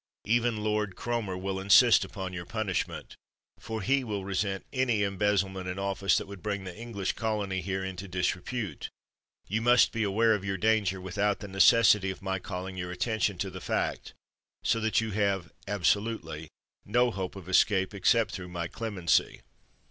Even 0.25 0.57
Lord 0.63 0.95
Cromer 0.95 1.37
will 1.37 1.59
insist 1.59 2.03
upon 2.03 2.33
your 2.33 2.43
punishment, 2.47 3.15
for 3.59 3.83
he 3.83 4.03
will 4.03 4.25
resent 4.25 4.65
any 4.73 5.03
embezzlement 5.03 5.67
in 5.67 5.77
office 5.77 6.17
that 6.17 6.25
would 6.25 6.41
bring 6.41 6.63
the 6.63 6.75
English 6.75 7.13
colony 7.13 7.61
here 7.61 7.83
into 7.83 8.07
disrepute. 8.07 8.89
You 9.47 9.61
must 9.61 9.91
be 9.91 10.01
aware 10.01 10.33
of 10.33 10.43
your 10.43 10.57
danger 10.57 10.99
without 10.99 11.37
the 11.39 11.47
necessity 11.47 12.09
of 12.09 12.23
my 12.23 12.39
calling 12.39 12.77
your 12.77 12.89
attention 12.89 13.37
to 13.37 13.51
the 13.51 13.61
fact; 13.61 14.15
so 14.63 14.79
that 14.79 15.01
you 15.01 15.11
have, 15.11 15.51
absolutely, 15.67 16.49
no 16.83 17.11
hope 17.11 17.35
of 17.35 17.47
escape 17.47 17.93
except 17.93 18.31
through 18.31 18.49
my 18.49 18.67
clemency." 18.67 19.41